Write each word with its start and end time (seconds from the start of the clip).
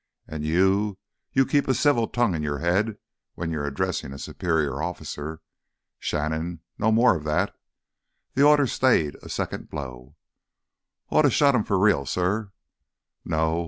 "And 0.27 0.43
you—you 0.43 1.45
keep 1.45 1.67
a 1.67 1.75
civil 1.75 2.07
tongue 2.07 2.33
in 2.33 2.41
your 2.41 2.57
head 2.57 2.97
when 3.35 3.53
addressing 3.53 4.11
a 4.13 4.17
superior 4.17 4.81
officer. 4.81 5.41
Shannon, 5.99 6.61
no 6.79 6.91
more 6.91 7.15
of 7.15 7.23
that!" 7.25 7.55
The 8.33 8.41
order 8.41 8.65
stayed 8.65 9.13
a 9.21 9.29
second 9.29 9.69
blow. 9.69 10.15
"Oughta 11.11 11.29
shot 11.29 11.53
him 11.53 11.63
for 11.65 11.77
real, 11.77 12.07
suh." 12.07 12.45
"No. 13.23 13.59